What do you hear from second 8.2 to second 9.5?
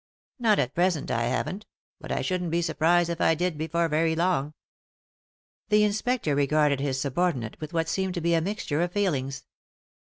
be a mixture of feelings.